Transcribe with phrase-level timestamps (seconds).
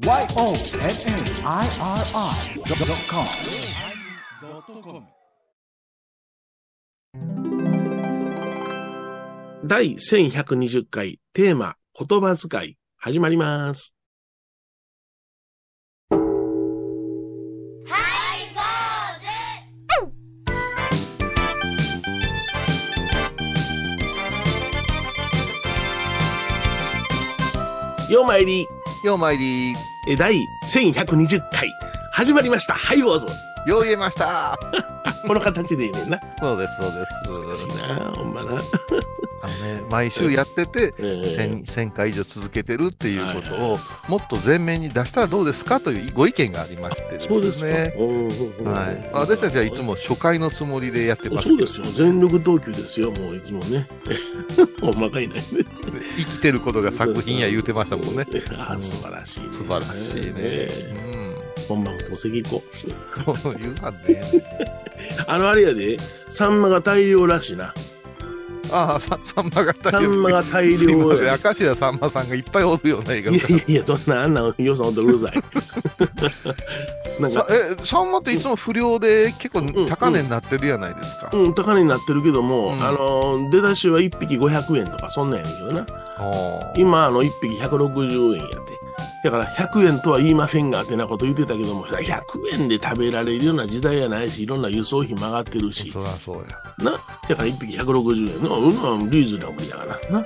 [0.00, 0.30] YONNIRI.com
[9.62, 13.94] 第1120回テーマ言葉遣い始まります。
[28.08, 28.66] ようまいり、
[29.04, 30.34] ようまいり、え第
[30.72, 31.70] 1120回
[32.12, 32.74] 始まりました。
[32.74, 33.28] はい、どうぞ。
[33.66, 34.58] よう言えました。
[35.26, 36.18] この形でいいねんな。
[36.40, 37.40] そうです、そうです。
[37.40, 38.52] 難しいな、ほんまな。
[39.42, 43.78] あのね、毎週やってて、えー1000 1000回以上続けてるっていうことを、
[44.08, 45.78] もっと前面に出したらどうですか？
[45.80, 47.26] というご意見がありましてですね。
[47.28, 47.66] そうですか。
[47.98, 49.10] うんうんうんはい。
[49.12, 51.84] 私たちはいつも初回のつもりでやってますそうですよ。
[51.94, 53.86] 全力投球ですよ、もういつもね。
[54.80, 55.38] ほんまかいない。
[56.16, 58.26] 生きてることが作品や言うてましたもんね。
[58.58, 59.46] あ素晴らしい、ね。
[59.52, 60.32] 素晴らしいね。
[60.36, 61.34] え
[61.68, 62.62] 本番と席行こ
[63.46, 63.48] う。
[63.48, 63.60] うん。
[63.60, 64.22] 言うわね。
[65.26, 65.96] あのあれやで、
[66.28, 67.72] サンマが大量らしいな。
[68.72, 71.38] ああ、さサンマが大サンマが大量や。
[71.42, 75.32] 明石家さんまさんがいっぱいおるような映画いやいやそんな、あんな、よさんとうるさい。
[77.20, 81.30] なんさか、え、サンマっていつも不良で結構ん高値になってるやないですか。
[81.32, 85.86] うん、高値になってるけども、うんあの、出だしは1匹500円とか、そんなんやねんけどな。
[86.76, 88.58] 今、あの、1匹160円やって。
[89.22, 92.22] だから、100円とは言いませんが、ってなこと言ってたけども、100
[92.54, 96.42] 円で食べられるような時代やないし、いろんな輸送費も上がってるし、そりゃそうや。
[96.78, 96.92] な。
[96.92, 100.24] だから1匹160円の、うん、うんリーズナブルやから、な。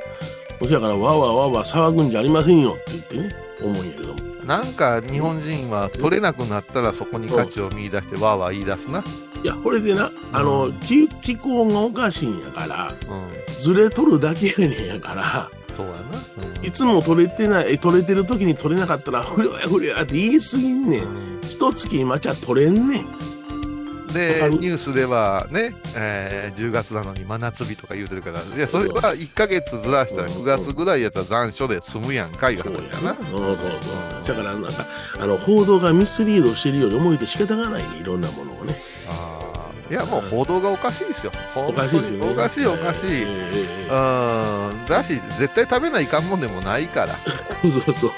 [0.60, 4.33] そやから、わーわーわーわー騒ぐんじゃありませんよって言ってね、思うんやけども。
[4.46, 9.04] なんか日本人は取れなくなったらそこに価値を見出してわーわー言い出すな。
[9.42, 13.62] いや、これでな、あの、気気候がおかしいんやから、うん。
[13.62, 15.98] ずれ取るだけやねんやから、そうやな。
[15.98, 21.02] うんいつも取れてない、え取れてる時に取れなかったら、不良や不良やって言い過ぎんねん。
[21.42, 23.33] 一月今じゃ取れんねん。
[24.42, 33.14] わでニュースではね、えー10月なのに真夏日とか言うてるから、いや、それは1ヶ月ずらしたらうん9月ぐらいやったら残暑で済むやんかいう話やな。
[33.14, 33.58] そうそう
[34.24, 34.36] そう。
[34.36, 34.86] だから、なんか、
[35.18, 38.74] あの、報道がミスリードしてるように思えて仕方がないね、いろんなものをね。
[39.08, 41.32] あーいや、もう報道がおかしいですよ。
[41.54, 42.20] おかしい。
[42.20, 43.22] おかしい、おかしい。
[43.24, 43.26] う
[43.86, 44.84] ん。
[44.86, 47.14] だし、絶対食べないかんもんでもないから。
[47.62, 48.14] そうそうそう。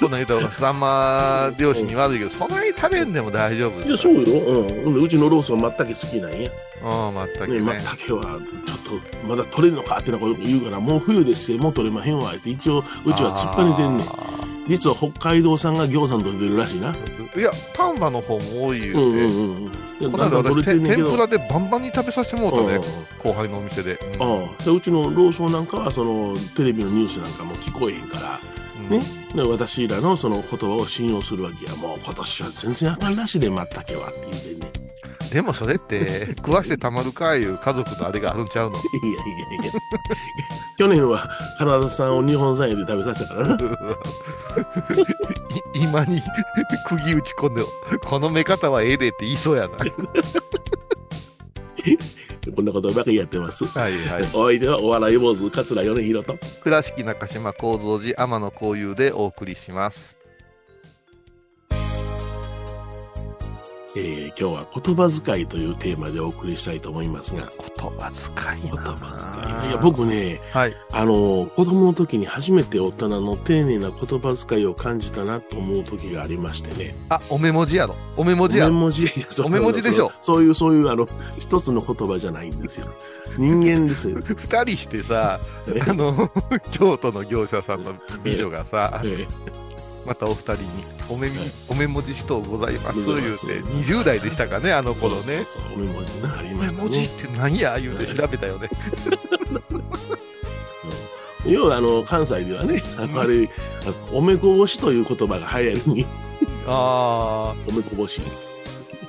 [0.00, 4.40] この間、サンマ漁師に悪いけど、そんなに食べんでも大丈夫いや、ですそうよ。
[4.84, 5.02] うん。
[5.02, 6.50] うちのローソン、まったけ好きなんや。
[6.82, 7.60] うん、まったくね、ね。
[7.60, 14.06] まったけは、ちょっと、まだ取れんのかってなこと言うから、もう冬ですよ、もう取れまへんわ、って一応、うちは突っ張ねてんねん。
[14.06, 14.34] あ
[14.66, 16.92] 実は北海道産が行さんと出るらしいな。
[16.92, 19.62] ーいや、丹波の方も多い言うんうんうんうん。
[19.64, 19.66] い
[20.00, 20.62] やこの間。
[20.62, 22.76] 天ぷらでバンバンに食べさせてもらったね、
[23.22, 23.98] う後輩のお店で。
[24.14, 24.22] うんん。
[24.22, 24.64] ああ。
[24.64, 29.02] でうちのローソンなんかは、その、テレビのニュースなんかも聞こえへんから、うんね。
[29.34, 31.74] で、私らのその言葉を信用するわけや。
[31.76, 34.72] もう今年は全然あかんらしいで、まったけはって言うてんね。
[35.32, 38.76] でもそれって、 食わしてたまるかいう家族のあれがあるんちゃうの？
[38.76, 39.72] いやいやいや。
[40.78, 41.28] 去年は
[41.58, 43.54] カナダ産を日本産へで食べさせたからな。
[45.74, 46.22] い今に
[46.86, 47.62] 釘打ち込んで、
[48.04, 49.76] この目方はええでって言いそうやな。
[52.54, 53.64] こんなことばかりやってます。
[53.64, 54.22] はいはい。
[54.34, 56.36] お相手はお笑い坊主、桂米広と。
[56.62, 60.23] 倉敷中島幸三寺天野幸雄でお送りします。
[63.96, 67.48] えー今日は言葉遣いというテーマでお送りしたいと思いますが。
[67.76, 69.70] 言葉遣い言な葉遣い。
[69.70, 70.76] いや、僕ね、はい。
[70.90, 76.94] あの、子供の時に初めて大人の丁寧な言葉遣いを感じたなと思う時がありましてね。
[77.08, 77.94] あ、おめもじやろ。
[78.16, 78.72] おめもじやろ。
[78.72, 81.06] おめもじ、いやそうおめもじでしょ そういう、そういう、あの、
[81.38, 82.88] 一つの言葉じゃないんですよ。
[83.38, 84.18] 人間ですよ。
[84.26, 85.38] 二人してさ、
[85.72, 85.80] え？
[85.86, 86.30] あの、
[86.72, 87.94] 京都の業者さんの
[88.24, 89.26] 美女がさ、え
[90.06, 90.58] またお二人に、
[91.08, 95.44] おめみはい、おめもじしとうございます、言うて、ます20代でしたかね、あの頃ね。
[95.74, 97.08] おめもじな、ありおめもじっ。
[97.10, 98.68] て何や言うて調べたよね。
[101.46, 103.48] 要は、あの、関西ではね、あの、あれ、
[103.82, 106.06] あのおめこぼしという言葉が流行るに、
[106.66, 108.20] あおめこぼし。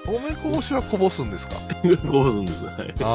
[0.05, 1.55] ー、おめこぼしはこぼすんですか？
[2.11, 2.65] こぼすんです。
[2.65, 2.93] はい。
[3.01, 3.05] あ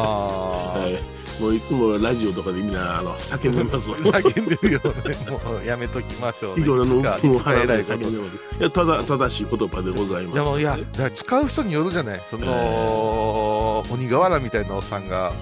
[0.78, 1.19] はい。
[1.40, 3.96] もういつもラジオとかでみんな、あの、叫んでますわ。
[4.20, 5.30] 叫んでるよね。
[5.30, 6.62] もうやめときましょうね。
[6.62, 7.94] いつか、もういつか腹で偉いこと。
[7.94, 8.36] い叫んでます。
[8.58, 10.36] いや、ただ、正しい言葉でございます。
[10.36, 12.22] やもういや、だから使う人によるじゃない。
[12.30, 15.32] その、鬼瓦みたいなおっさんが、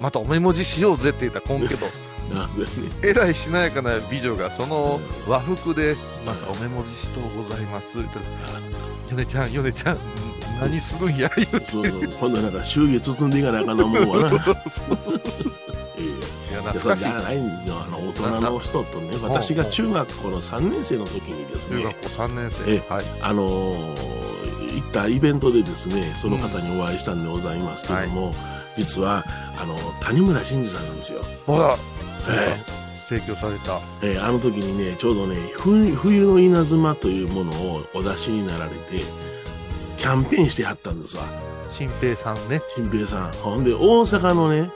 [0.00, 1.86] またおめもじしようぜって言ったらこんけど。
[3.02, 5.96] えらいしなやかな美女がその和服で、
[6.26, 8.60] またおめもじしとうございますって言ったら、
[9.10, 9.98] ヨネちゃん、ヨネちゃん、
[10.60, 11.70] 何するんや、言うて。
[11.70, 12.02] そうそう。
[12.20, 14.36] 今度なんか祝儀包んでいかなあかんなもんわな。
[15.98, 17.04] ええいや、懐かしい。
[17.04, 17.76] れじゃないんですよ。
[17.86, 22.94] あの、大人の人とね、私が中学校の3年生の時にですね、中学校3年え生。
[22.94, 23.04] はい。
[23.20, 24.18] あのー
[24.78, 28.32] 行ったイベントでですね、その方にお会いしたんでございますけども、
[28.76, 29.24] 実は、
[29.60, 31.20] あの、谷村新司さんなんですよ。
[31.46, 31.76] ほら、
[32.28, 32.56] え
[33.08, 33.80] 提供された。
[34.02, 39.04] ええーあの時にね、ちょうどね、冬冬の稲妻というものをお出しになられて、
[39.98, 41.24] キャンペーンしてはったんですわ。
[41.68, 42.62] 新平さんね。
[42.74, 43.32] 新平さん。
[43.32, 44.70] ほんで、大阪のね、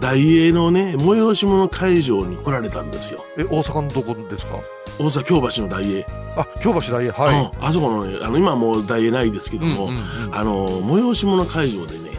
[0.00, 3.24] 大英のね、催し物会場に来られたんですよ。
[3.38, 4.58] え、大阪のどこですか？
[4.98, 6.04] 大阪京橋の大英。
[6.36, 7.10] あ、京橋大英。
[7.10, 7.40] はい。
[7.40, 12.10] うんあそこのね、あの、今はもう大英ないですけども、うんうんうんあの、催し物会場でね、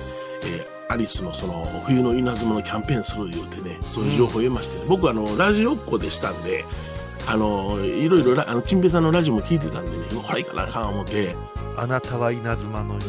[0.46, 6.64] えーアリスのその、冬の稲妻のキャンペーンする言うてね、そういう情報を得ましてね、僕あの、ラジオっ子でしたんで、
[7.28, 11.36] あの、いろいろラ、あの、チンペイさんのラジオも聞いてたんでね、これいかなあかん思って、
[11.76, 13.02] あなたは稲妻のよう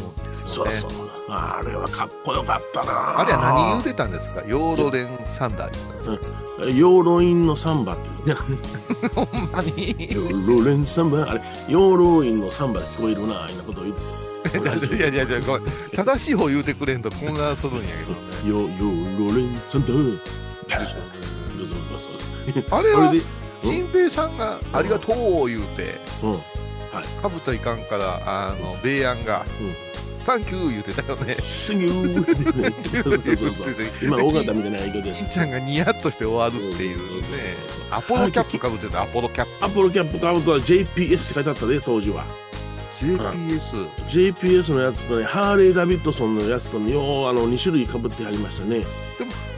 [0.45, 0.71] ですよね。
[0.71, 1.07] そうそう。
[1.29, 4.41] あれはかっこよかったなあれは何言うてたんですか？
[4.47, 6.65] ヨーロレン・サンダー言ったんですか？
[6.65, 8.57] ヨーロインのサンバって言うね。
[9.13, 9.73] ほんまに？
[10.09, 14.01] ヨーロレンサンバあれ、ヨーロインのサンバで聞こえるな、あんなことを言って。
[14.95, 18.17] いやいやいや、ごめん正しい方言うてくれんと混乱するんやけどね。
[18.45, 20.05] ヨヨーロレンサンバそうそ
[21.75, 21.99] う
[22.53, 23.13] そうあれは
[23.67, 26.39] 新平さんがありがとう言うて、うん。
[27.21, 29.45] かぶといかんから、あの、米安が、
[30.25, 31.37] サンキュー言うてたよね。
[31.41, 37.27] シンギュー今、尾形みたいな言い方で金ちゃんがニヤッとして終わるっていうね。
[37.91, 39.65] アポロキャップかぶってた、アポロキャップ。
[39.65, 42.25] アポロキャップカウントは JPS って書いてあったで、当時は。
[42.99, 43.89] JPS。
[44.09, 48.83] JPS のやつとね、ハーレー・ダビッドソンのやつとね、よう、あの、2種類被ってありましたね。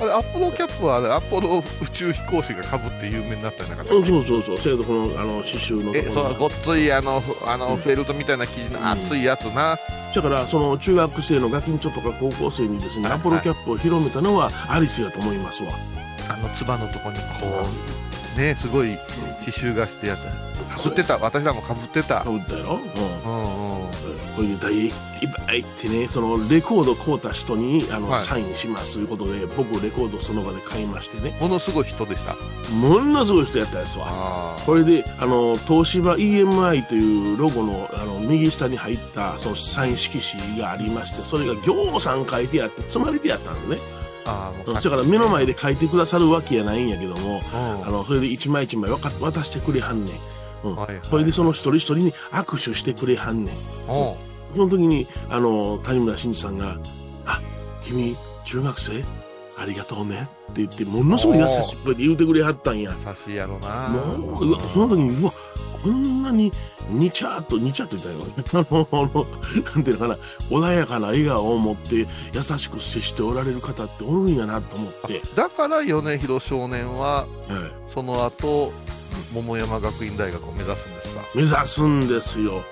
[0.02, 4.58] あれ、アポロキャップはあれ、アポロ宇宙飛行士がかぶって有名になったんじゃなかったうん、そうそうそう。
[4.58, 9.78] せやけど、この、あの、刺繍のとえ、そごっついあの、ふあの、フェルトみたいな生地の厚いやつな。
[10.14, 15.72] だから、その、中学生のガキンチョとか高校生にですね、はいアポロキャップを広めたのはアリスやと思いますわ。
[16.30, 17.68] あの、つばのとこにこ
[18.38, 18.98] う、ね、すごい
[19.46, 20.49] 刺繍がしてやった。
[20.84, 21.18] かぶってた。
[21.18, 22.24] 私らもかぶってた。
[22.24, 22.82] 被ったやろうん。
[22.82, 23.90] うんうん。
[24.36, 24.92] これで大いっ
[25.46, 32.36] ぱいってね、そのレコード買うた人にあの、はいサインしますということで、僕レコードその場で買いましてね、ものすごい人でした。
[32.74, 34.08] ものすごい人やったやつわ。
[34.10, 44.00] あこれで、あの、東芝 EMI というロゴの、あの、右下に入った、そのサイン色紙がありまして、それが行さん書いてあって、積まれてやったんですね。
[44.26, 50.16] あー、もうだから目の前で書いてくださるわけやないんやけども、うんあの、それで一枚一枚わか渡してくれはんねん。
[50.64, 50.76] うん。
[50.76, 53.56] はいはいそれでその一人一人に握手してくれはんねん。
[53.56, 53.58] う
[54.16, 56.78] んその時に、あの、谷村新司さんが、
[57.26, 57.40] あ、
[57.84, 58.16] 君、
[58.46, 59.04] 中学生
[59.58, 62.92] ありがとうねって言って、ものすごい優しい声で言うてくれはったんや。
[63.08, 63.90] 優しいやろな。
[63.90, 65.34] もう、うわ、その時に、うわ、
[65.84, 66.52] こんなに、
[66.90, 68.66] にちゃーっと、にちゃーっと言ったよ。
[68.70, 69.28] あの、あの、
[69.76, 70.18] なんていうのかな、
[70.50, 77.28] 穏やかな笑顔を持って、優しく接しておられる方っておるんやなと思って、だから米広少年は、はい
[77.94, 78.72] その後、
[79.34, 82.64] 桃山学院大学を目指すんですか目指すんですよ。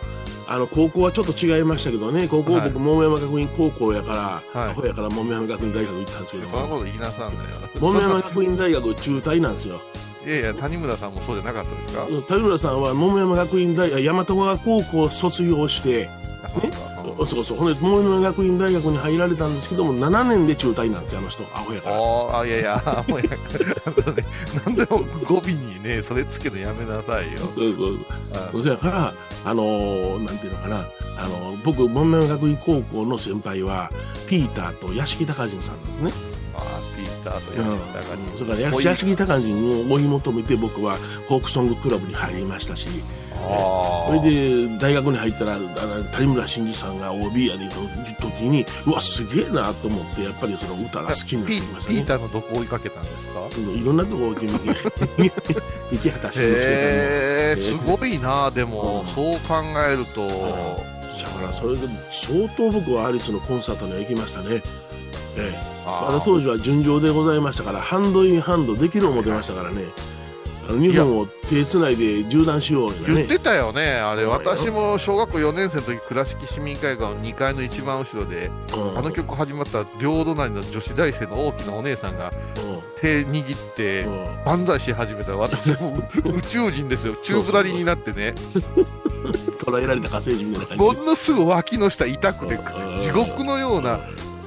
[0.49, 7.49] あの、高校はちょっと違いましたけどね、高校はい僕、桃山学院高校やから、はいアホやから桃山学院大学行ったんですけども、そんなこと言いなさんだよ。
[7.79, 9.81] 桃山学院大学中退なんですよ。
[10.27, 12.05] いやいや、谷村さんもそうじゃなかったですか？
[12.27, 16.09] 谷村さんは桃山学院大学、大和川高校を卒業して、
[16.43, 16.49] あ
[17.25, 21.95] そうそうほんで、桃山学院大学に入られたんですけども、7年で中退なんですよ、あの人、アホやから。
[21.97, 23.25] ああ、いやいや、 もうや、
[23.85, 24.25] あのね、
[24.65, 27.39] なんでも語尾にね、それつけるのやめなさいよ。
[27.55, 27.97] そうそう
[28.33, 28.63] あそう。
[28.63, 29.13] そやから、
[29.45, 30.85] あのーなんていうのかな、
[31.17, 33.89] あのー僕、桃山学院高校の先輩は、
[34.27, 36.11] ピーターと屋敷隆人さんですね。
[37.29, 37.67] ターとうん。
[37.69, 38.21] ヤシキタカに。
[38.37, 42.87] それからもういい屋敷隆人を追い求めて、僕はフォークソングクラブに入りましたし、
[43.39, 47.75] あそれで大学に入ったら、あの谷村新司さんが OB やでいた
[48.21, 51.97] 時に、うわ、すげえなと思って、やっぱりその歌が好きになってピきましたね。
[51.97, 53.41] ピーターのどこ追いかけたんですか？
[53.57, 54.47] うんいろんなところを見て、
[55.91, 59.13] 行き果たしてるんですけどもへえ、すごいな、でも、うん。
[59.13, 59.55] そう考
[59.87, 64.61] えると、だからそれで相当僕はアリスのコンサートには行きましたね。
[65.37, 69.85] ええ、まだあ当時は順調でございましたから、ハンドインハンドできる思ってましたからね。
[70.69, 73.13] あの日本を手つないで縦断しようよね。
[73.15, 78.97] 言ってたよね、あれ、私も小学校4年生の時倉敷市民会館の2階の一番後ろで、うん。
[78.97, 84.05] あの曲始まったら両隣の女子大生の大きなお姉さんがう手握って
[84.45, 85.31] 万歳し始めた。
[85.31, 88.35] ら、私も宇宙人ですよ、宙ぶらりになってね、
[89.63, 91.01] 捉えられた火星人みたいな感じ。
[91.01, 92.99] ものすごい脇の下痛くて、うん。
[92.99, 93.99] 地獄のような、う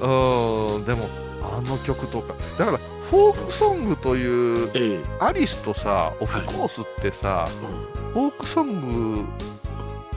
[0.03, 1.09] ーん、でも、
[1.51, 2.77] あの曲とか、だから、
[3.09, 9.25] フォークソングという、ええアリスとさ、オフコースってさ、うんフォークソング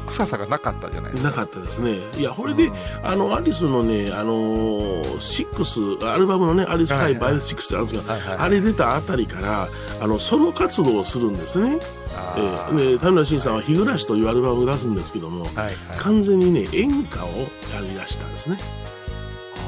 [0.07, 1.31] 臭さがなかったじゃないですか。
[1.31, 1.99] なかったですね。
[2.19, 2.71] いや、これで、
[3.03, 9.69] あの、アリスのね、あのー、シックス、アルバムのね、アリスハイバイシックスってあるんですけど、はいはいあれ出たあたりから、
[10.01, 11.79] あの、ソロ活動をするんですね。
[12.17, 15.75] あえーーで、田村慎さんは日暮らしというアルバムを出すんですけども、はいはい。
[15.99, 18.59] 完全にね、演歌をやり出したんですね。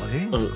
[0.07, 0.51] うんうん、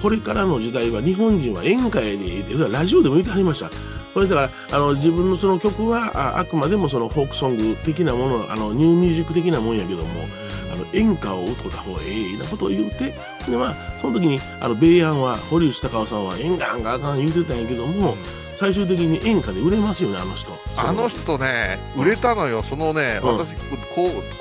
[0.00, 3.70] これからの時代は日本人は演歌やで、でラジオでも言ってはりました。
[4.14, 10.24] これだから、あの、自分のその曲は、ああくまでもそのフォークソング的なもの、あの、ニューミュージック的なもんやけども、
[10.72, 13.14] あの、演歌を歌った方がええなことを言うて、
[13.46, 18.16] で、まあ、その時に、あの、米安は、堀内隆夫さんは演歌なんかあかん言うてたんやけども、
[18.58, 20.52] 最終的に演歌で売れますよね、あの人。
[20.76, 23.36] あの人ね、売れたのよ、そのね、うん。
[23.36, 23.54] 私、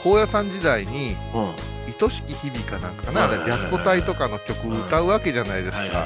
[0.02, 1.75] 高野山時代に、うん。
[2.02, 6.06] 愛しき日々かなんかかな、白虎隊とかの曲歌うわけじゃないですか。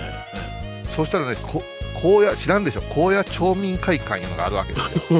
[0.96, 1.63] そしたらね、こ
[2.01, 5.19] 荒野、知らんでしょ、荒野町民会館いうのがあるわけですよ。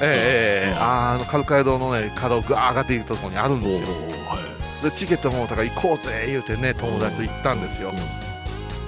[0.00, 3.88] ええあの、カルカエ堂のね、角をぐわー上がっていくところにあるんですよ。
[4.28, 4.38] は
[4.82, 4.84] い。
[4.84, 7.92] で、チケットもだから行こうぜ言うてね、友達と行ったんですよ。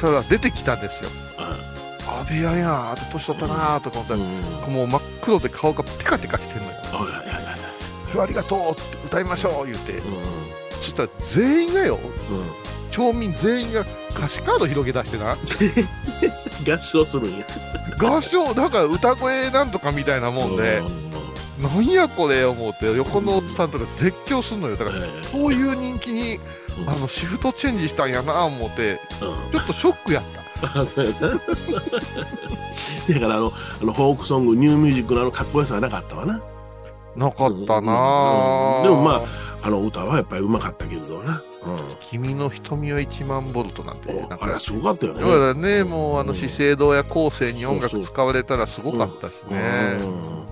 [0.00, 1.10] ただ、出てきたんですよ。
[2.06, 4.20] あ、ベアやーって年取ったなーとか思ったら、
[4.68, 6.72] もう真っ黒で顔がテカテカしてんのよ。
[8.18, 10.00] ありがとうって歌いましょう言うて、
[10.80, 11.98] そしたら全員がよ、
[12.90, 13.84] 町民全員が
[14.16, 15.36] 歌詞カード広げ出してな、
[16.66, 17.46] 合唱するんや。
[17.98, 20.82] 合唱、だから歌声なんとかみたいなもんで、
[21.60, 24.76] なんやこれ思って、横のおっさんとか絶叫すんのよ。
[24.76, 25.00] だから、
[25.30, 26.40] そういう人気に、
[26.86, 30.24] あの、シフトチェンジしたんやな思って、ちょっとショックやっ
[30.62, 30.80] た。
[30.80, 31.28] あそうやな。
[33.14, 33.52] だからあの、
[33.82, 36.40] あの、フォークソング、ニューミュージックのあの、かっこよさはなかったわな。
[37.16, 37.92] なかったな
[38.82, 39.20] うんぁでもまあ、
[39.62, 41.42] あの歌はやっぱりうまかったけれどな。
[42.00, 45.20] 君の瞳は1万ボルトなんて、なんあれか、すごかったよね。
[45.20, 49.98] だからね、もうあのうん資生堂や後世に音楽使われたらすごかったしね。
[50.00, 50.50] うん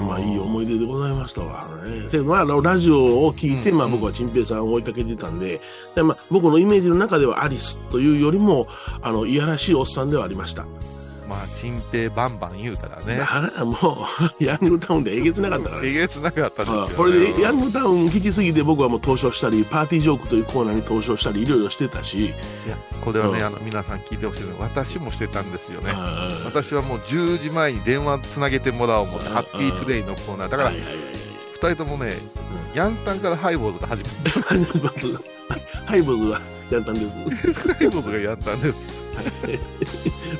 [0.00, 1.66] まあいい思い出でございましたわ。
[1.84, 5.60] ね、でまあ、あのラジオを聞いて、うんまあ僕は陳平さんを追いかけてたんで、
[5.94, 8.66] でまあ、僕のイメージの中ではアリスというよりも、
[9.00, 10.66] あの、いやらしいおっさんではありました。
[11.28, 13.20] まあ、チンペイバンバン言うたらね。
[13.20, 14.06] あれはも
[14.40, 16.92] う、ヤングタウンでえげつなかったからねえげつなかったですよ、ね。
[16.92, 22.28] あこれでヤングタウン聞きすぎて僕はもう投書したり、パーティージョークというコーナーに投書したり、いろいろしてたし、い
[22.68, 25.92] や、これはね、うんあの、皆さん聞いてほしいのは、私もしてたんですよね。
[26.44, 30.48] 私はもう10時前に電話つなげてもらおう思って、うんハッピートゥデイのコーナー。
[30.48, 31.16] だからはい、はいはい
[31.56, 32.14] 2人ともね、
[32.74, 34.58] ヤンタンからハイボーズが始めて、は い
[35.86, 36.40] ハイボーズは
[36.70, 37.16] やったんです。
[37.16, 39.05] ハイボーズがヤンタンです。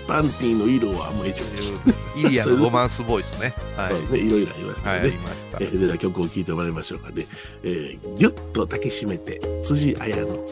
[0.06, 2.28] パンティーの色はもう以上。
[2.28, 3.54] イリアのロマンスボイスね。
[3.76, 3.94] はい。
[4.12, 5.08] ね、いろいろありましたはい、ね。
[5.08, 5.58] ありました。
[5.60, 7.26] えーでは曲を聴いてもらいましょうかね。
[7.62, 10.44] えー、ぎゅっと抱きしめて、辻彩の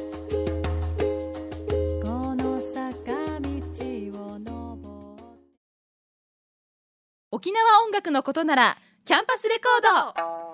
[2.72, 3.48] 坂道
[4.22, 5.22] を登る
[7.30, 10.53] 沖縄音楽のことならキャンパスレコード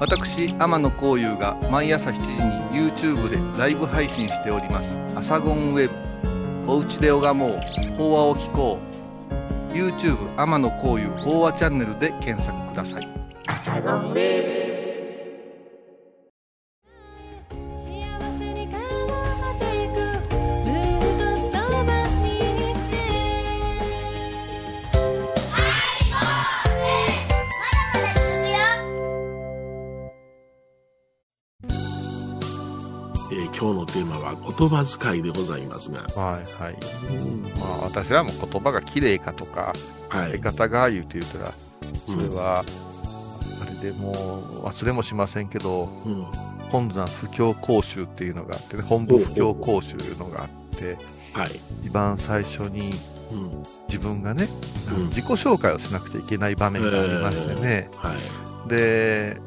[0.00, 2.20] 私天野幸雄が毎朝7時
[2.78, 5.94] に YouTube でライブ配信しております「アサゴンウェブ」
[6.70, 7.78] 「おうちで拝もう。
[7.98, 8.78] 法話を聞こ
[9.70, 13.08] う」YouTube 天野幸雄法話チャンネルで検索ください。
[34.42, 36.76] 言葉遣いでございますが、はいはい。
[37.58, 39.72] まあ私はもう言葉が綺麗かとか
[40.08, 40.32] はい。
[40.32, 41.54] 相方が言うて言うたら
[42.08, 42.20] うん。
[42.20, 42.64] それは、
[43.62, 44.12] あれでも
[44.62, 46.22] う忘れもしませんけどうん。
[46.70, 50.96] 本山布教講習っていうのがあってね本部布教講習いうのがあって
[51.32, 51.50] はい。
[51.84, 52.90] 一番最初に
[53.30, 53.64] うん。
[53.88, 54.48] 自分がね、
[54.90, 55.08] うん。
[55.08, 58.68] 自己紹介をしなくちゃいけない場面がありましてね、はい。
[58.68, 59.40] で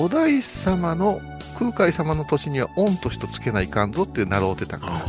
[0.00, 1.20] お大師様の
[1.58, 5.04] 空海様の年には御年とつけないかんぞって習うてたから。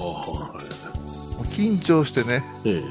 [1.52, 2.84] 緊張してね、え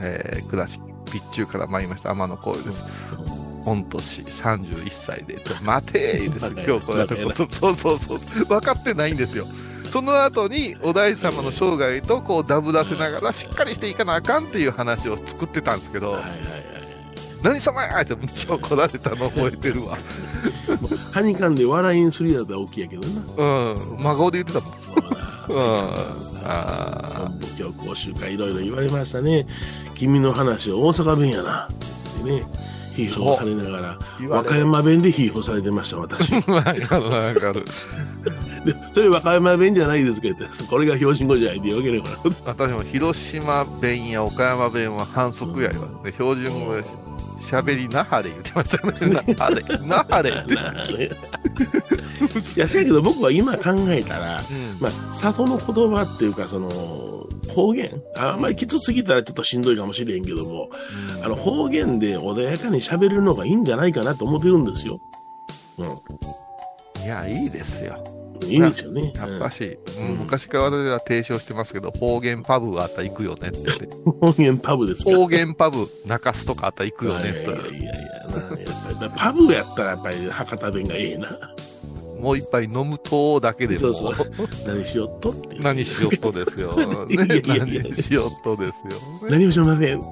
[0.00, 0.42] え。
[0.42, 2.84] ー、倉敷備中から参りました天野光です。
[3.64, 5.38] 御年31歳で。
[5.64, 6.46] 待てーです。
[6.68, 7.48] 今日これやること。
[7.52, 8.18] そうそうそう。
[8.46, 9.46] 分かってないんですよ。
[9.90, 16.40] その後にお大師様の生涯とこうダブらせながらしっかりしていかなあかんっていう話を作ってたんですけど、はいはいはい。
[17.42, 19.96] 何様やってむっちゃ怒られたの覚えてるわ。
[21.16, 23.72] はにかんで笑いにするやつは大きいやけどな。
[23.72, 24.74] うん、真顔で言ってたもん。
[25.46, 25.94] そううん。
[26.34, 29.46] だあ文部教講習会いろいろ言われましたね。
[29.94, 31.68] 君の話は大阪弁やな。
[31.70, 32.42] ってね。
[32.94, 36.34] 批評されながら、和歌山弁で批評されてました、私。
[36.48, 36.52] あ。
[36.52, 37.64] わかるわかる。
[38.64, 42.54] でそれ和歌山弁じゃないですけど、これが標準語じゃないって言うわけねえから。
[42.68, 49.12] 私も広島弁や岡山弁は反則や言われて、標準語でしゃべりなはれ言ってましたね。
[49.12, 56.68] なはれ、なはれいや、せやけど僕は今考えたら、うんまあ、里の言葉っていうか、その、
[57.52, 60.68] 方言あんまりきつすぎたらちょっとしんどいかもしれんけども、
[61.22, 65.00] あの、方言で穏やかに喋れるのがいいんじゃないかなと思ってるんですよ。
[65.78, 68.15] ういや、いいですよ。
[68.44, 68.44] ん。
[68.44, 69.12] いいですよね。
[69.14, 70.08] やっぱし、うん。
[70.08, 70.16] うん。
[70.18, 75.10] 昔から私は提唱してますけど、方言パブがあったら行くよねって方言パブですか？
[75.10, 77.38] 方言パブ、中洲とかあったら行くよねって。
[77.38, 77.90] いやいやいや
[78.30, 81.28] やっぱりパブやったらやっぱり博多弁がええな。
[82.20, 84.14] もう一杯飲むとだけでも、そうそう
[84.66, 85.56] 何しよっとって。
[85.58, 86.74] 何しよっとですよ。
[87.08, 89.28] い やねいやいや何しよっとですよ。
[89.28, 90.00] 何もしません。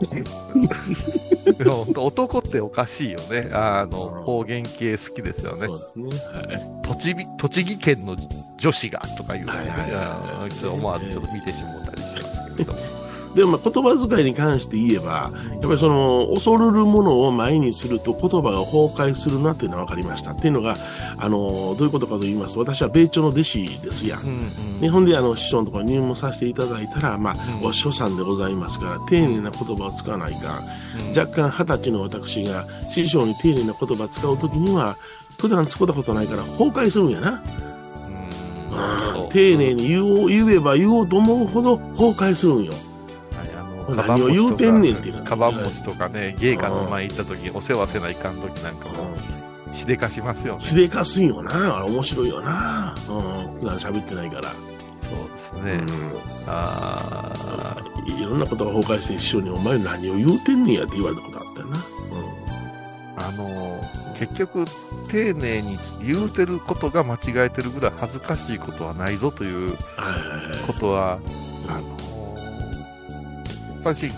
[1.58, 3.50] でも本当男っておかしいよね。
[3.52, 5.74] あの、方言系好きですよねそ。
[5.74, 6.08] うですね。
[6.32, 6.88] はい。
[6.88, 8.16] 栃木、栃木県の
[8.58, 12.78] 女子がとかいうね、はい思わずちょっと見てしまったりしますけれども。
[13.34, 20.32] でもまあ言葉遣いに関して言えば、やっぱりその、恐るるものを前にすると言葉が崩壊するなっていうのは分かりました。
[20.32, 20.76] っていうのが、
[21.16, 24.22] あの、どういうことかと言いますと、私は米朝の弟子ですやん。
[24.22, 24.50] うんうん
[24.80, 30.62] 日本であの師匠のところに入門させていただいたら、まあ、うんお師匠さんでございますから、丁寧な言葉を使わないかん。
[31.08, 34.96] うん若干二十歳の私が師匠に丁寧な言葉を使うときには、
[35.40, 37.42] 普段使ったことないから崩壊するんやな。
[39.30, 42.72] 丁寧に言おう、言えば言おうと思うほど崩壊するんよ。
[43.88, 49.14] 何を言うてんねんっていうカバン持ちとかね、芸家の前行った時、お世話せないかん時なんかも、
[49.74, 50.64] しでかしますよね。
[50.64, 51.78] しでかすんよな。
[51.78, 52.94] あれ面白いよな。
[53.08, 53.60] うん。
[53.60, 54.48] 普段喋ってないから。
[55.02, 55.76] そうですうね。
[55.76, 55.86] ん。
[56.46, 57.76] あ
[58.06, 61.76] いろんなことが崩壊して師匠にお前何を言うてんねんやって言われたことあったよな。
[61.76, 61.84] ー
[63.16, 63.80] あの、
[64.18, 64.64] 結局、
[65.10, 69.76] 丁寧に言うてることが間違えてるぐらい恥ずかしいことはないぞという。
[70.66, 71.18] ことは、
[71.68, 71.93] あの、
[73.84, 74.12] ぱり、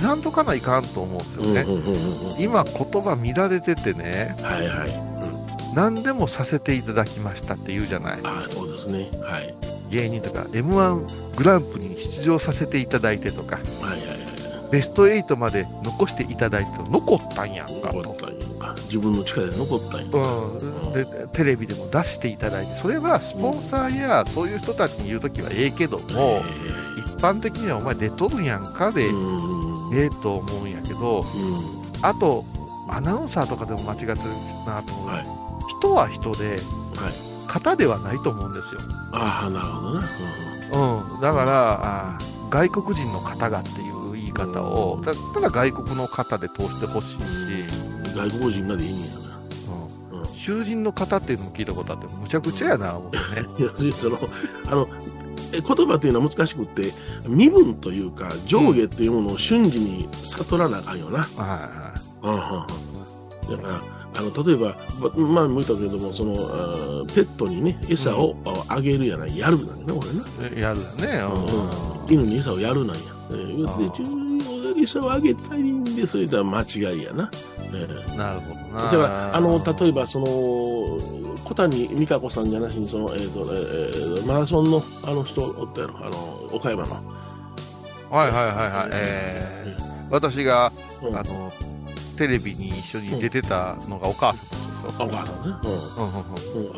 [0.00, 2.36] 刻んどかないかんと思うんですよね。
[2.38, 4.88] 今、言葉乱れててね、はいはい。
[4.90, 5.74] うん。
[5.74, 8.20] 何でもさせていただきましたって言うじゃない。
[8.22, 9.10] ああ、そうですね。
[9.22, 9.54] はい。
[9.90, 13.62] 芸人とか m 1グランプリに出場させていただいてとかは
[13.94, 14.18] いはいはい。
[14.70, 18.74] ベスト8まで残していただいて残ったんやんかと、残ったんやか。
[18.86, 20.18] 自分の力で残ったんや。
[20.18, 26.42] うん、でテレビでも出していただいてそれはスポンサーやそういう人たちに言う時はええけども、え
[27.16, 29.06] 一般的にはお前出とるやんかでえ。
[29.94, 31.24] ええと思うんやけど
[32.02, 32.44] あと
[32.88, 34.16] アナウンサーとかでも間違ってる
[34.66, 35.26] なと思う、はい。
[35.78, 36.60] 人は人ではい。
[37.46, 38.80] 型ではないと思うんですよ、
[39.12, 40.00] ああ、なるほどな。
[41.14, 48.30] うん、だからあー外国人の方がっていう言い方をたただ外国の方で通してほしいし、うん。
[48.30, 49.16] 外国人がでいいんやな。
[50.34, 53.22] 囚人の方っていうのも聞いたことあってむちゃくちゃやな思ってね。
[53.58, 54.16] いや、その、
[54.66, 55.25] あの、え
[55.60, 56.92] 言葉っていうのは難しくって、
[57.26, 61.18] 身分というか、上下っていうものを瞬時に悟らなあかんよな。
[61.20, 61.28] だか
[63.68, 63.80] ら、
[64.18, 66.34] あの、例えば、ば前も言ったけれども、その、
[67.06, 70.60] ペットにね、餌をああげるやない、やるなんだね、これな。
[70.60, 71.06] やるよね、
[72.08, 72.14] うん。
[72.14, 73.02] 犬に餌をやるなんや。
[73.30, 74.36] えー
[74.78, 77.30] 餌をあげたいんで、そういったら間違いやな。
[77.72, 78.84] えーなるほどな。
[78.84, 80.26] だから、あの、例えば、その、
[81.44, 86.94] 小谷美香子さんじゃなしに、その、えっ、と、えーマラソンの、あの人おったやろ、あの、岡山の。
[88.10, 88.90] はいはいはいはい。
[88.92, 91.16] えー、私がうん。
[91.16, 91.52] あの
[92.16, 94.66] テレビに一緒に出てたのがお母さんです
[94.98, 95.50] あお母さんね。
[95.50, 96.70] よ、うんうん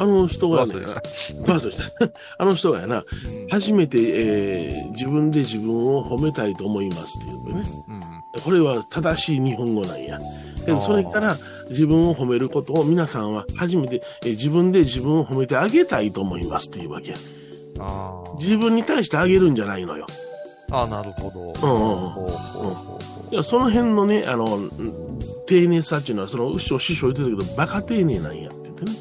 [1.68, 2.12] う。
[2.38, 3.04] あの人がやな、
[3.50, 7.62] 初めて、えー自分で自分を褒めたいと思いますっていうね。
[8.38, 10.18] うんこれは正しい日本語なんや。
[10.81, 11.37] それから
[11.70, 17.16] 自分を褒めることを皆さんは初めて、えー自分で自分を褒めてあげたいと思いますっていうわけや。
[18.38, 20.07] 自分に対してあげるんじゃないのよ。
[20.70, 24.92] あーなるほど、うんうんその辺のね、あの、うん
[25.46, 28.92] 丁寧さっていうのは、その、師匠、師匠言ってたけど、バカ丁寧なんやって言ってね。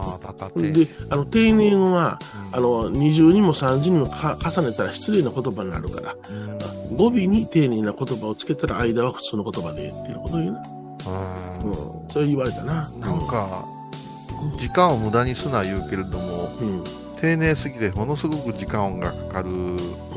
[0.00, 2.18] うああバカってで、あの、丁寧語は、
[2.52, 6.58] うんあの、二重にも三重にもか重ねたら失礼な言葉になるから、うん
[6.96, 10.62] 語尾に丁寧な言葉をつけたら間は普通の言葉でっていうことを言うな。
[11.06, 12.10] うんうん。
[12.10, 12.90] それ言われたな。
[12.98, 13.64] なんか、
[14.58, 16.50] 時間を無駄にすな言うけれども。
[17.20, 19.50] 丁寧すぎてものすごく時間がかかる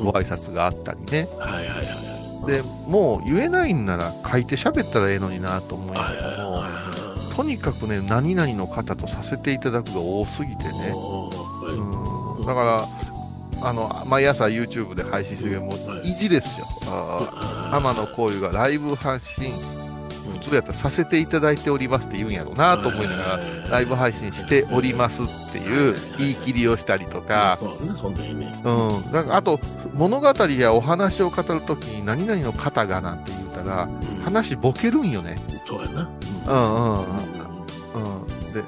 [0.01, 1.27] ご挨拶があったりね。
[1.37, 2.51] はいはいはい。
[2.51, 6.92] で、もう言えないんなら書いて喋ったらええのになと思うんやはいはいけども、は
[7.35, 12.87] とにかくね、何々の方とさせていただくが多すぎてね、はいうん、だか
[13.59, 16.11] ら、あの、毎朝 YouTube で配信してるけど、もうはい。
[16.11, 16.67] 意地ですよ。
[16.87, 17.77] あー。
[17.77, 19.51] 天野幸雄がライブ配信、
[20.39, 28.53] 普通やったらさせていただいておりますって言うんやろうなと思いながら、ライブ配信しておりますっていう言い切りをしたりとか、そうね、その時ね。
[28.63, 29.59] うん、だからあと、
[29.93, 35.35] 物語やお話を語るときに、何々の方がなんて言うたら、うん話ボケるんよね。
[35.67, 36.09] そうやな。
[36.47, 37.05] うんうん
[37.93, 38.21] うん。
[38.21, 38.63] うん、で、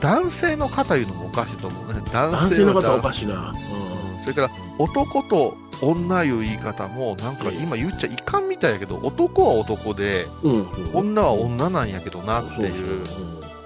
[0.00, 2.00] 男性の方言うのもおかしいと思うね。
[2.12, 3.52] 男性の方はお男かしいな。
[4.22, 10.52] それから、男と女いう言い方も、なんか今言っちゃいかんみたいやけど、男は男で、うん。
[10.52, 10.90] うん。
[10.94, 13.04] 女は女なんやけどなっていう、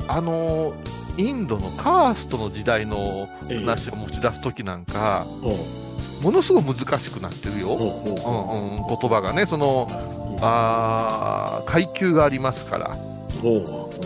[0.08, 6.24] あのーインドのカーストの時代の話を持ち出すときなんか、うん。
[6.24, 7.74] ものすごく難しくなってるよ。
[7.74, 7.78] うん。
[7.78, 9.88] うんうん、言葉がね、その、
[10.40, 12.96] あー階級がありますから、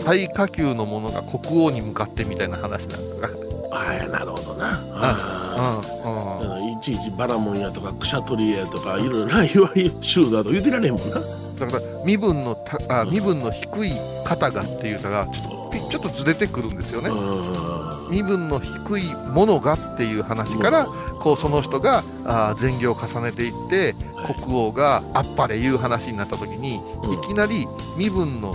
[0.03, 3.29] 最下級のものが国王に向かってみたいな話なんか
[3.71, 4.79] ああ、なるほどな。
[4.79, 6.54] うんうん、あい
[6.85, 11.15] ちいちバラモンやとか、クシャトリやとか、いろいろな、いわゆる州だと言ってられへんもんな。
[11.59, 13.93] だから身分のたあ身分の低い
[14.25, 17.09] 方がっていうたらちょっとピちょっとずれてくるんですよね。
[17.09, 18.11] うん。
[18.11, 20.85] 身分の低いものがっていう話から
[21.19, 24.35] こうその人があー前業を重ねていってはい。
[24.35, 27.13] 国王があっぱれいう話になった時にうん。
[27.13, 27.67] いきなり
[27.97, 28.53] 身分の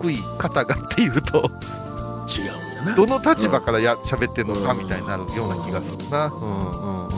[0.00, 1.50] 低い方がっていうと
[2.28, 2.94] 違うんだな。
[2.94, 6.26] どの立場からや喋ってんのかみたいになるような気がするな。
[6.26, 7.13] うんうんうん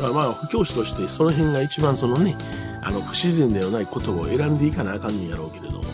[0.00, 2.34] だからまあ、布教師として、その辺が一番そのね、
[2.82, 5.84] あの、不自然ではない言葉を選んでいかなあかんねんやろうけれども。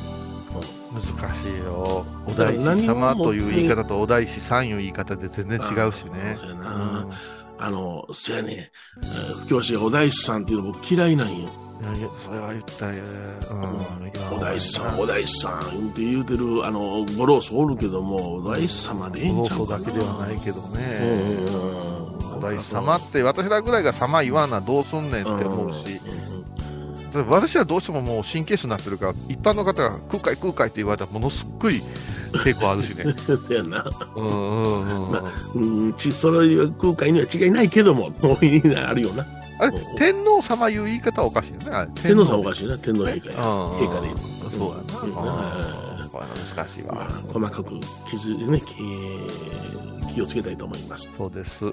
[0.92, 2.06] 難しいよ。
[2.26, 6.36] お大師様という言い方とお大師さんいう言い方で全然違うしね。
[6.36, 7.06] あそうやな。
[7.58, 8.70] あの、そやね、
[9.02, 11.48] えー布教師がお大師さんっていうの僕嫌いなんよ。
[11.82, 14.36] うんいやそれは言ったらうん。
[14.36, 19.84] お大師さん、お大師さんって言うてる、あの、ご老祖おるけども、お大師様でええん労ちゃうかな。
[19.84, 21.85] 組だけではないけどうんねうんうん
[22.36, 24.50] お大師様って私らぐらいが様言わん。
[24.50, 25.10] などうすん。
[25.10, 25.36] ねん。
[25.36, 26.00] って思うし
[27.24, 31.82] 私はどうしてももう神経質になってるから一般の方が空海空海って言われたらものすっごい
[32.44, 33.84] 抵抗あるしねそうやな。
[34.14, 34.26] うん。
[34.26, 34.88] うん。
[34.88, 35.10] うん。
[35.10, 35.86] うん。
[35.86, 39.26] うん、ちそれは空海には違いないけども、そういうあるよな。
[39.58, 42.40] あれ天皇様いう言い方はおかしいよね天皇さん。
[42.40, 43.46] おかしいな、天皇陛下や。
[43.46, 43.76] うん。
[43.78, 44.08] 陛下で。
[44.58, 45.14] そうやうん。
[45.14, 46.08] なうん。
[46.10, 47.70] これは難しいわまあ、細かく
[48.10, 51.08] 気づいてね、気気をつけたいと思います。
[51.16, 51.72] そうです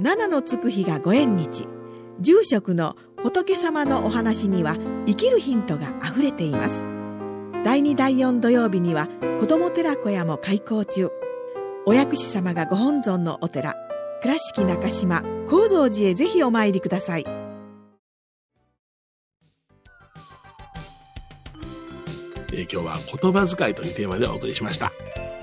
[0.00, 1.68] 七のつく日がご縁日。
[2.20, 4.76] 住職の仏様のお話には
[5.06, 6.84] 生きるヒントがあふれています。
[7.64, 11.10] 第2第4土曜日には子ども寺小屋も開校中。
[11.86, 13.74] お薬師様がご本尊のお寺。
[14.20, 17.24] 倉敷中島・高蔵寺へぜひお参りください。
[22.52, 24.92] え今日は言葉遣いというテーマでお送りしました。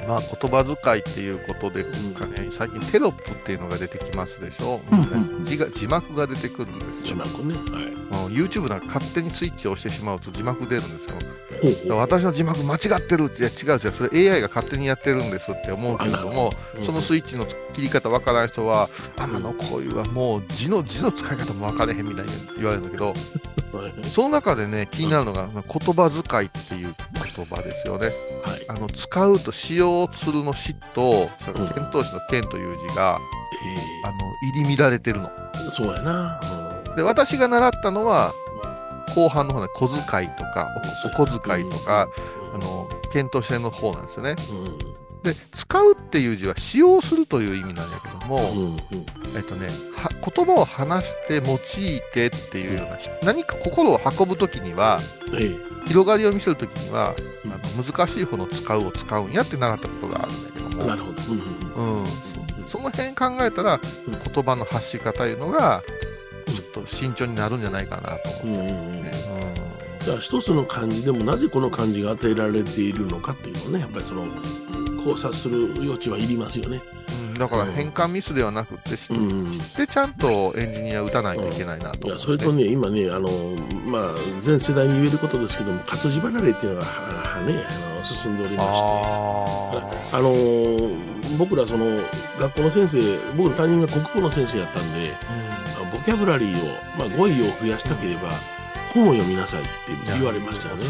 [0.08, 1.84] まあ、言葉遣いっていうことで
[2.14, 5.04] かね、最近テロップっていうのが出てきますでしょ、うんう
[5.40, 7.06] ん字が字幕が出てくるんですよ。
[7.06, 7.56] 字幕ね。
[7.56, 8.02] はい。
[8.32, 11.98] YouTube なんか勝手にスイッチを押してしまうと字幕出るんですよ。
[11.98, 23.08] 私の字幕間違ってるって、いや違う違う、それ AI が勝手にやってるんですって思うけれども、うんそのスイッチの切り方わからない人は、あのこういうはもう字の字の使い方も分かれへんみたいに言われるんだけど、
[23.74, 26.94] はいその中でね、気になるのが、まあ言葉遣いっていう
[27.36, 28.08] 言葉ですよね。
[28.08, 28.12] は
[28.58, 28.66] い。
[28.68, 31.30] あの使うと使用するの詩と、
[31.74, 33.20] 遣唐使の剣という字が、
[33.64, 34.18] えあの
[34.64, 35.30] 入り乱れてるの。
[35.30, 36.40] ーそうやな。
[36.96, 38.32] で、私が習ったのは、
[39.16, 40.68] 後半の方で小遣いとか、
[41.06, 42.08] おお小遣いとか、
[42.54, 44.36] あの、遣唐使の方なんですよね。
[45.24, 48.80] うん、で、使うっていう字は使用するという意味なんやけども、うん、うん。
[49.36, 55.00] えっとね、は言葉を話して用いてっていうような、何か心を運ぶときには、
[55.34, 61.24] えー広がりを見せるときには、うんあの難しい方の使うを使うんやって習ったことがあるんだけども、なるほど。
[61.32, 62.06] うん、うん、
[62.68, 65.82] その辺考えたら、うん言葉の発し方いうのが、
[66.48, 68.68] ちょっと慎重になるんじゃないかなと思うん、うん。
[68.68, 69.12] ううんね。
[70.04, 74.26] じゃあ一つの漢字でもなぜこの漢字が与えられているのかっていうのをねやっぱりその
[75.04, 76.82] 考察する余地はいりますよね。
[77.10, 79.52] うんうんだから変換ミスではなくて、知うん。
[79.52, 83.30] ってちゃんとエンジニア打たないといけないなといや思って、それとね、今ね、あの
[83.86, 88.74] まあ、全世代に言えることですけども、活字離れっていうのがははね、あの進んでおりまして、
[90.14, 90.36] ああの
[91.38, 91.86] 僕らその
[92.40, 95.12] 学校の先生、僕の担任が国語の先生やったんで、
[95.92, 98.30] ボキャブラリーを、まあ、語彙を増やしたければ、
[98.94, 99.70] 本を読みなさいって
[100.06, 100.86] 言われましたよね。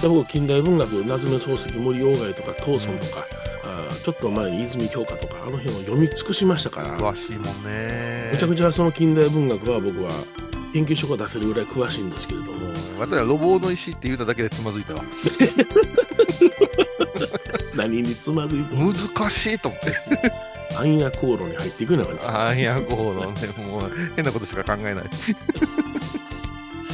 [0.00, 3.26] で僕、近代文学、夏目漱石、森鴎外とか、藤村とか、
[3.64, 8.30] あーちょっと前に泉鏡花とか、あの辺を読み尽くしましたから、詳しいもんね。
[8.32, 10.10] めちゃくちゃその近代文学は僕は
[10.72, 15.04] 研究所が出せるぐらい詳しいんですけれども、私は路傍の石って言っただけでつまずいたわ。
[17.74, 19.94] 何につまずいて難しいと思って。
[20.76, 22.28] 暗夜航路に入っていくのかな。
[22.28, 25.04] ああ、いや、こうのね、もう変なことしか考えない。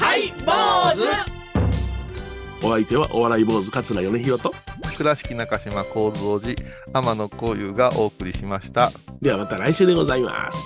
[0.01, 0.53] はい坊
[0.97, 4.55] 主お相手はお笑い坊主桂米広と、
[4.97, 8.93] 倉敷中島幸三寺天野幸雄がお送りしました。
[9.21, 10.59] ではまた来週でございます。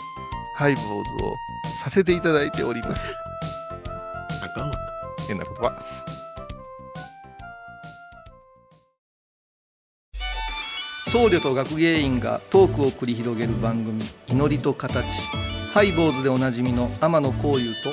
[0.57, 0.87] ハイ坊主
[1.25, 1.35] を
[1.83, 3.15] させていただいております。
[4.43, 4.75] あかんわ
[5.27, 5.85] 変な言葉。
[11.09, 15.05] 僧侶と学芸員がトークを繰り広げる番組「祈りと形」
[15.73, 17.93] ハイボーズでおなじみの天野幸雄と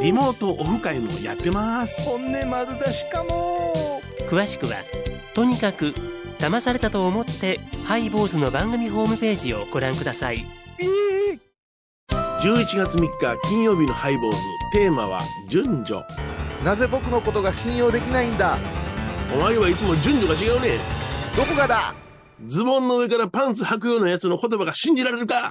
[0.00, 2.02] リモートオフ会もやってます。
[2.02, 4.00] 本音丸出しかも。
[4.28, 4.76] 詳しくは
[5.34, 5.92] とにかく
[6.38, 10.46] 騙されたと思ってハイボーズの番組ホームページをご覧ください。
[12.42, 14.38] 11月3日金曜日のハイボーズ
[14.72, 16.04] テーマは順序。
[16.64, 18.56] なぜ僕のことが信用できないんだ。
[19.34, 20.78] お前はいつも順序が違うね。
[21.36, 21.94] どこがだ。
[22.46, 25.50] ズボンの上からパンツ履くようなやつの言葉が信じられるか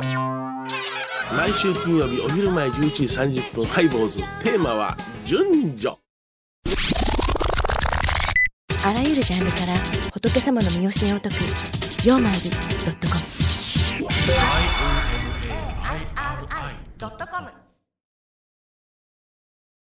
[1.35, 3.03] 来週金曜日お昼前11時
[3.41, 4.19] 30分ハイボーズ。
[4.43, 5.89] テーマは順序。
[8.85, 9.73] あらゆるジャンルから
[10.13, 11.35] 仏様の身教えを解く
[12.07, 12.57] 「曜マイルド
[12.91, 13.21] ットコム」
[16.97, 17.56] ドットコム